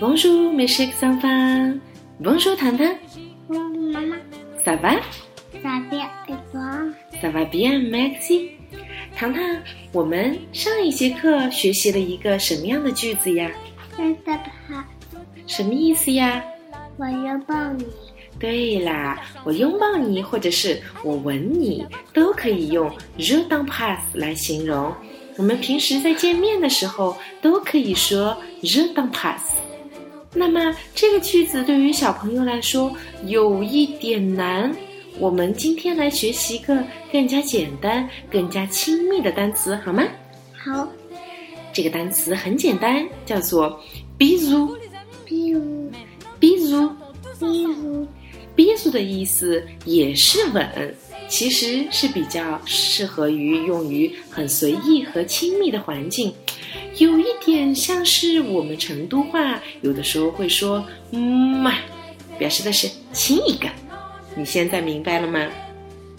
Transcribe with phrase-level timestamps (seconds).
[0.00, 1.80] Bonjour, mes chers enfants.
[2.20, 2.86] Bonjour, 糖糖。
[3.48, 4.16] 嗯，妈妈
[4.64, 5.00] ，Ça va?
[5.60, 5.98] 咋的？
[6.24, 6.60] 给我
[7.20, 8.50] Ça va bien, merci.
[9.16, 9.42] 糖糖，
[9.92, 13.50] 我们上一节课学习了一个什么样的句子呀？
[13.96, 14.32] 真的
[14.68, 14.84] 好，
[15.48, 16.44] 什么意思呀？
[16.96, 17.84] 我拥抱你。
[18.38, 22.88] 对啦，我拥抱你，或者是我吻你，都可以用
[23.18, 24.94] je t'embrasse 来形容。
[25.36, 29.58] 我们平时在见面的时候都可以说 je t'embrasse。
[30.38, 32.94] 那么这个句子对于小朋友来说
[33.26, 34.72] 有一点难，
[35.18, 40.04] 我们今天来学习一个更加简单、更加亲密的单词，好吗？
[40.56, 40.88] 好，
[41.72, 43.80] 这个单词很简单，叫做
[44.16, 44.76] bisou。
[45.24, 45.90] 比如
[46.40, 46.88] ，bisou
[47.40, 48.06] 比如
[48.56, 50.94] ，bisou 的意思也是吻，
[51.28, 56.32] 其实是比较适合于用于很随意和亲密的环境，
[56.96, 61.74] 有一点像是我们成都话有的时候会说“嗯嘛”，
[62.38, 63.68] 表示的是亲一个。
[64.34, 65.46] 你现在明白了吗？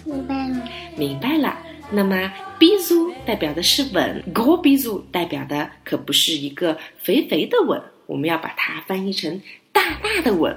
[0.05, 0.69] 明白了。
[0.95, 1.57] 明白了。
[1.91, 10.55] 那么 bisou 代表的是吻 o bisou 代表的可不是一个肥肥的吻，我们要把它翻译成大大的吻。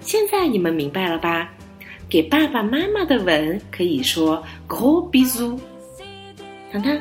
[0.00, 1.52] 现在你们明白了吧？
[2.08, 5.58] 给爸爸妈妈的吻可以说 bisou。
[6.72, 6.98] 糖糖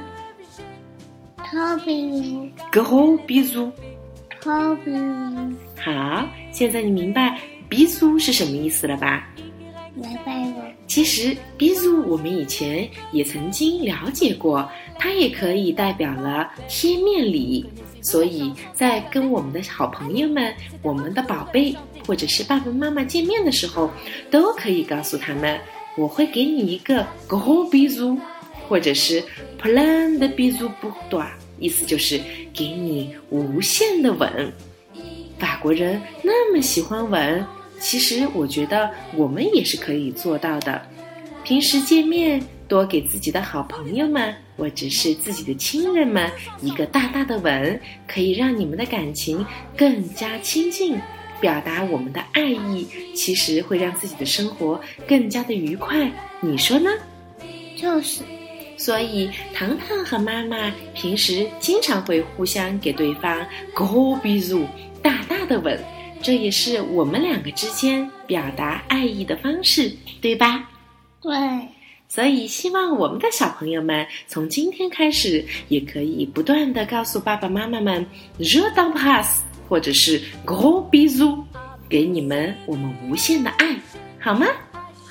[1.50, 3.72] 超比如，g o bisou。
[4.42, 9.28] 超比如，好，现在你明白 bisou 是什么意思了吧？
[9.96, 10.66] 明白了。
[10.88, 14.70] 其实 bisou 我们以前也曾经了解过，
[15.00, 17.66] 它也可以代表了贴面礼。
[18.08, 23.92] 所以在跟我们的好朋友们、我们的宝贝或者是爸爸妈妈见面的时候，
[24.32, 25.60] 都可以告诉他们，
[25.98, 28.18] 我会给你一个 go bisou，
[28.70, 29.22] 或者是
[29.62, 31.26] plein de bisous pour toi，
[31.60, 32.18] 意思就是
[32.54, 34.54] 给你无限的吻。
[35.38, 37.46] 法国人那么喜欢吻，
[37.78, 40.82] 其实我觉得我们也是可以做到的。
[41.44, 49.46] 平时见面，多给自己的好朋友们或者是自己的亲人们一个大大的吻，可以让你们的感情
[49.76, 51.00] 更加亲近，
[51.40, 56.12] 表达我们的爱意，其实会让自己的生活更加的愉快。
[56.42, 56.90] 你说呢？
[57.76, 58.22] 就是，
[58.78, 63.46] 所以，糖糖和妈妈平时经常会互相给对方
[63.76, 64.66] gros bisou
[65.02, 65.80] 大大的吻，
[66.22, 70.68] 这也是我们两个之间表达爱意的方式，对吧？
[71.22, 71.34] 对，
[72.10, 78.06] 所以，希望我们的小朋友们从今天开始，也可以不断的告诉爸爸妈妈们
[78.40, 81.44] “je t'embrasse” 或者是 “gros bisou”，
[81.90, 83.76] 给你们我们无限的爱，
[84.20, 84.48] 好吗？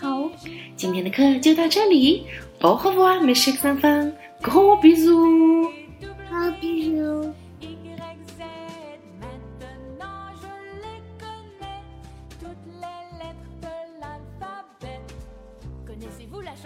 [0.01, 0.31] 好，
[0.75, 2.25] 今天的课就到这里
[2.61, 5.71] ，au revoir mes chers enfants，gros bisous。
[6.29, 6.91] 超比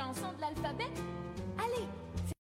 [0.01, 1.20] chanson de l'alphabet?